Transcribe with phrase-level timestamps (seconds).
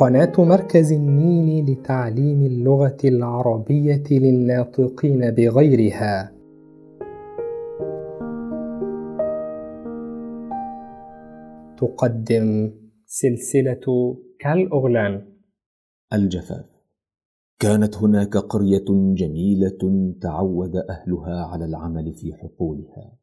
[0.00, 6.32] قناة مركز النيل لتعليم اللغة العربية للناطقين بغيرها.
[11.78, 12.72] تقدم
[13.06, 15.32] سلسلة كالأغلان
[16.12, 16.66] الجفاف.
[17.58, 23.18] كانت هناك قرية جميلة تعود أهلها على العمل في حقولها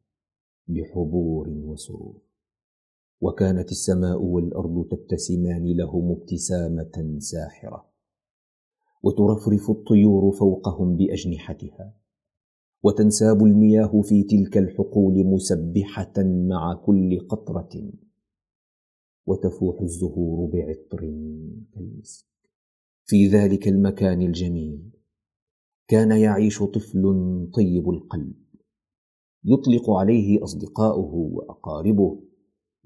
[0.68, 2.25] بحبور وسرور.
[3.26, 7.90] وكانت السماء والأرض تبتسمان لهم ابتسامة ساحرة
[9.02, 11.94] وترفرف الطيور فوقهم بأجنحتها
[12.82, 16.12] وتنساب المياه في تلك الحقول مسبحة
[16.50, 17.92] مع كل قطرة
[19.26, 21.00] وتفوح الزهور بعطر
[21.74, 22.26] كالمسك.
[23.04, 24.90] في ذلك المكان الجميل
[25.88, 27.02] كان يعيش طفل
[27.54, 28.34] طيب القلب
[29.44, 32.25] يطلق عليه أصدقاؤه وأقاربه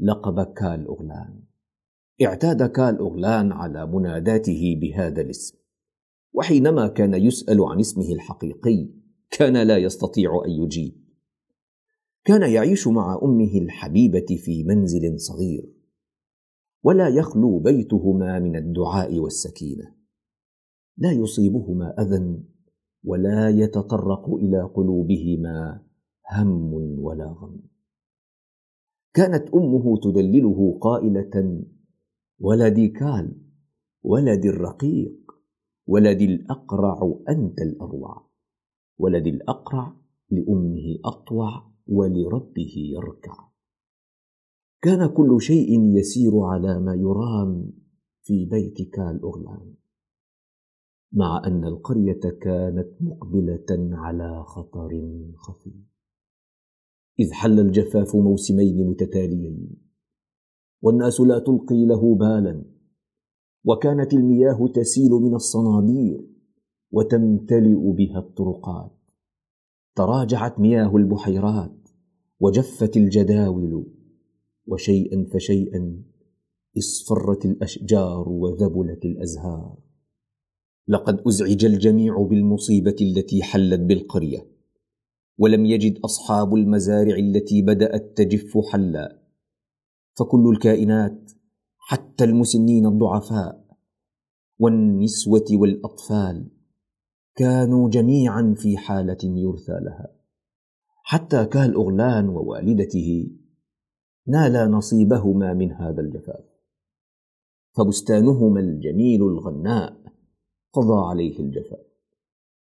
[0.00, 1.42] لقب كال أغلان
[2.22, 5.58] اعتاد كال أغلان على مناداته بهذا الاسم
[6.32, 8.88] وحينما كان يسأل عن اسمه الحقيقي
[9.30, 10.94] كان لا يستطيع أن يجيب.
[12.24, 15.72] كان يعيش مع أمه الحبيبة في منزل صغير
[16.82, 19.94] ولا يخلو بيتهما من الدعاء والسكينة.
[20.96, 22.42] لا يصيبهما أذى
[23.04, 25.82] ولا يتطرق إلى قلوبهما
[26.32, 27.60] هم ولا غم.
[29.14, 31.64] كانت أمه تدلله قائلة
[32.40, 33.40] ولدي كال
[34.02, 35.32] ولدي الرقيق
[35.86, 38.30] ولدي الأقرع أنت الاروع
[38.98, 39.96] ولدي الأقرع
[40.30, 43.50] لأمه أطوع ولربه يركع.
[44.82, 47.72] كان كل شيء يسير على ما يرام
[48.22, 49.74] في بيت كال أغلان
[51.12, 54.90] مع أن القرية كانت مقبلة على خطر
[55.36, 55.89] خفي
[57.20, 59.76] إذ حل الجفاف موسمين متتاليين.
[60.82, 62.64] والناس لا تلقي له بالا.
[63.64, 66.26] وكانت المياه تسيل من الصنابير
[66.92, 68.92] وتمتلئ بها الطرقات.
[69.96, 71.88] تراجعت مياه البحيرات
[72.40, 73.86] وجفت الجداول.
[74.66, 76.02] وشيئا فشيئا
[76.78, 79.78] اصفرت الأشجار وذبلت الأزهار.
[80.88, 84.59] لقد أزعج الجميع بالمصيبة التي حلت بالقرية.
[85.40, 89.22] ولم يجد أصحاب المزارع التي بدأت تجف حلا.
[90.18, 91.32] فكل الكائنات
[91.78, 93.66] حتى المسنين الضعفاء
[94.58, 96.50] والنسوة والأطفال
[97.34, 100.08] كانوا جميعا في حالة يرثى لها.
[101.02, 103.30] حتى كالأغلان ووالدته
[104.26, 106.44] نالا نصيبهما من هذا الجفاف.
[107.76, 109.96] فبستانهما الجميل الغناء
[110.72, 111.89] قضى عليه الجفاف.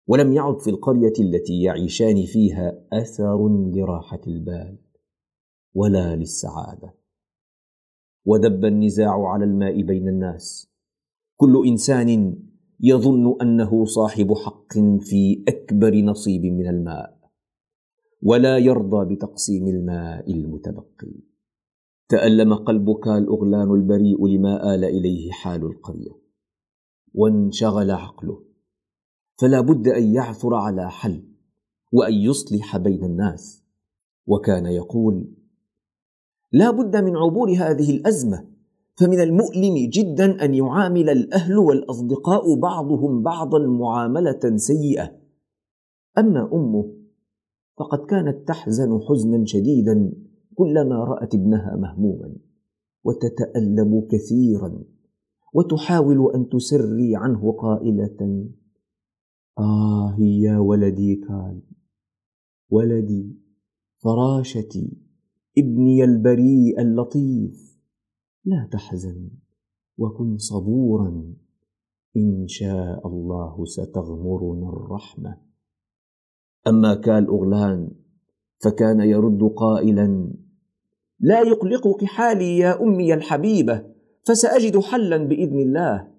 [0.08, 4.78] ولم يعد في القرية التي يعيشان فيها أثر لراحة البال
[5.74, 6.96] ولا للسعادة.
[8.26, 10.72] ودب النزاع على الماء بين الناس.
[11.38, 12.38] كل إنسان
[12.80, 17.22] يظن أنه صاحب حق في أكبر نصيب من الماء
[18.22, 21.14] ولا يرضى بتقسيم الماء المتبقي.
[22.10, 26.22] تألم قلبك الأغلان البريء لما آل إليه حال القرية
[27.14, 28.51] وانشغل عقله.
[29.42, 31.24] فلا بد أن يعثر على حل
[31.92, 33.64] وأن يصلح بين الناس.
[34.28, 35.28] وكان يقول
[36.52, 38.48] لا بد من عبور هذه الأزمة
[38.96, 45.12] فمن المؤلم جدا أن يعامل الأهل والأصدقاء بعضهم بعضا معاملة سيئة.
[46.18, 46.94] أما أمه
[47.78, 50.14] فقد كانت تحزن حزنا شديدا
[50.56, 52.36] كلما رأت ابنها مهموما
[53.04, 54.84] وتتألم كثيرا
[55.54, 58.48] وتحاول أن تسري عنه قائلة
[59.60, 61.62] آه يا ولدي كان.
[62.70, 63.36] ولدي
[64.04, 64.98] فراشتي
[65.58, 67.80] ابني البريء اللطيف.
[68.46, 69.30] لا تحزن
[69.98, 71.34] وكن صبورا.
[72.18, 75.38] إن شاء الله ستغمرنا الرحمة.
[76.68, 77.92] أما كالأغلان
[78.64, 80.34] فكان يرد قائلا
[81.20, 83.86] لا يقلقك حالي يا أمي الحبيبة
[84.28, 86.12] فسأجد حلا بإذن الله.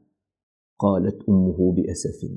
[0.78, 2.30] قالت أمه بأسف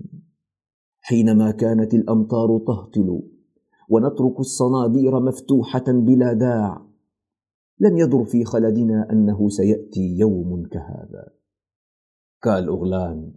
[1.07, 3.21] حينما كانت الأمطار تهطل
[3.89, 6.81] ونترك الصنابير مفتوحة بلا داع
[7.79, 11.27] لم يضر في خلدنا أنه سيأتي يوم كهذا.
[12.43, 13.33] قال أغلان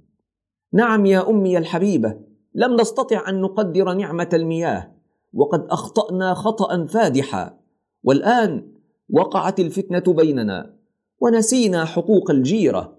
[0.72, 2.20] نعم يا أمي الحبيبة
[2.54, 4.92] لم نستطع أن نقدر نعمة المياه
[5.32, 7.58] وقد أخطأنا خطأ فادحا
[8.02, 8.72] والآن
[9.10, 10.74] وقعت الفتنة بيننا
[11.20, 12.98] ونسينا حقوق الجيرة.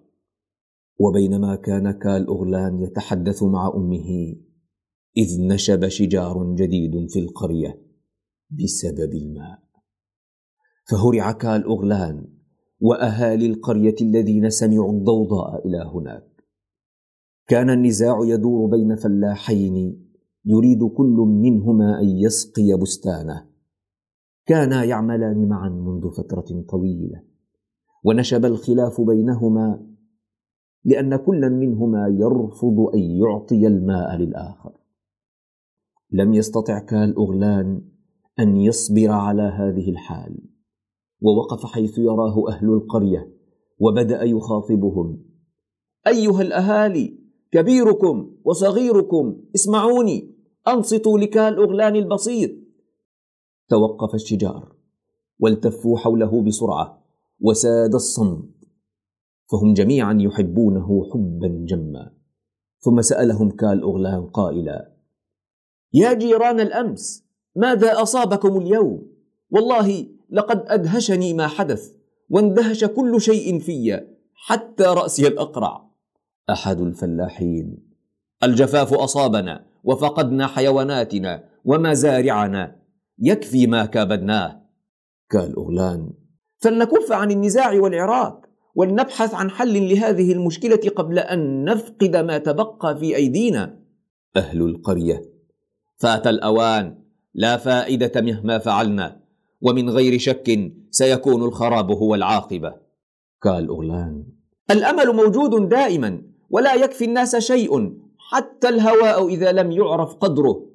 [1.00, 4.36] وبينما كان كال أغلان يتحدث مع أمه
[5.18, 7.82] إذ نشب شجار جديد في القرية
[8.50, 9.60] بسبب الماء.
[10.90, 12.28] فهرع كالأغلان
[12.80, 16.30] وأهالي القرية الذين سمعوا الضوضاء إلى هناك.
[17.48, 20.06] كان النزاع يدور بين فلاحين
[20.46, 23.50] يريد كل منهما أن يسقي بستانه.
[24.46, 27.24] كانا يعملان معا منذ فترة طويلة.
[28.04, 29.96] ونشب الخلاف بينهما
[30.86, 34.79] لأن كلا منهما يرفض أن يعطي الماء للآخر.
[36.12, 37.82] لم يستطع كال اغلان
[38.40, 40.38] أن يصبر على هذه الحال
[41.22, 43.34] ووقف حيث يراه أهل القرية
[43.80, 45.26] وبدأ يخاطبهم.
[46.08, 47.20] أيها الأهالي
[47.52, 50.36] كبيركم وصغيركم اسمعوني
[50.68, 52.52] أنصتوا لكال اغلان البسيط.
[53.70, 54.76] توقف الشجار
[55.40, 57.04] والتفوا حوله بسرعة
[57.40, 58.50] وساد الصمت
[59.52, 62.12] فهم جميعا يحبونه حبا جما.
[62.80, 64.89] ثم سألهم كال اغلان قائلا
[65.94, 67.24] يا جيران الأمس
[67.56, 69.08] ماذا أصابكم اليوم؟
[69.50, 71.92] والله لقد أدهشني ما حدث
[72.30, 75.90] واندهش كل شيء في حتى رأسي الأقرع.
[76.50, 77.78] أحد الفلاحين
[78.44, 82.76] الجفاف أصابنا وفقدنا حيواناتنا ومزارعنا
[83.20, 84.62] يكفي ما كابدناه.
[85.32, 86.10] قال أغلان
[86.58, 93.16] فلنكف عن النزاع والعراك ولنبحث عن حل لهذه المشكلة قبل أن نفقد ما تبقى في
[93.16, 93.80] أيدينا.
[94.38, 95.39] أهل القرية.
[96.00, 96.98] فات الأوان
[97.34, 99.20] لا فائدة مهما فعلنا
[99.62, 102.74] ومن غير شك سيكون الخراب هو العاقبة.
[103.42, 104.26] قال أغلان
[104.72, 110.66] الأمل موجود دائما ولا يكفي الناس شيء حتى الهواء إذا لم يعرف قدره.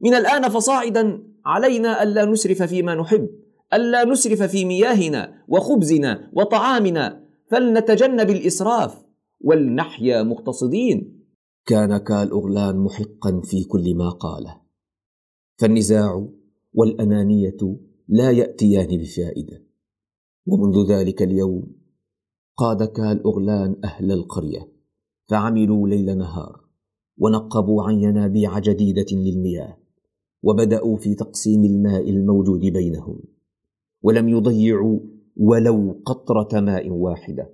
[0.00, 3.28] من الآن فصاعدا علينا ألا نسرف فيما نحب
[3.74, 9.04] ألا نسرف في مياهنا وخبزنا وطعامنا فلنتجنب الإسراف
[9.40, 11.24] ولنحيا مقتصدين.
[11.66, 14.63] كان كال أغلان محقا في كل ما قاله.
[15.56, 16.28] فالنزاع
[16.74, 17.78] والأنانية
[18.08, 19.62] لا يأتيان بفائدة.
[20.46, 21.66] ومنذ ذلك اليوم
[22.56, 24.68] قاد كال أغلان أهل القرية
[25.26, 26.60] فعملوا ليل نهار
[27.18, 29.76] ونقبوا عن ينابيع جديدة للمياه
[30.42, 33.20] وبدأوا في تقسيم الماء الموجود بينهم
[34.02, 35.00] ولم يضيعوا
[35.36, 37.50] ولو قطرة ماء واحدة.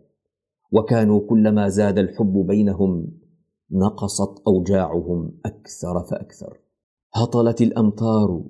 [0.73, 3.13] وكانوا كلما زاد الحب بينهم
[3.71, 6.59] نقصت أوجاعهم أكثر فأكثر.
[7.15, 8.45] هطلت الأمطار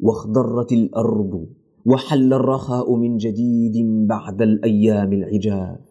[0.00, 1.48] واخضرت الأرض
[1.86, 5.90] وحل الرخاء من جديد بعد الأيام العجاف.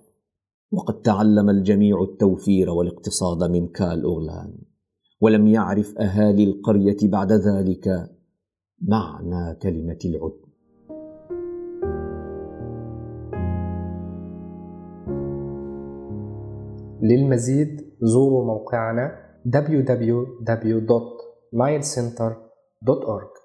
[0.72, 4.58] وقد تعلم الجميع التوفير والاقتصاد من كال أغلان
[5.22, 8.10] ولم يعرف أهالي القرية بعد ذلك
[8.82, 10.50] معنى كلمة العدل
[17.02, 19.12] للمزيد زوروا موقعنا
[21.52, 23.39] nilecenter.org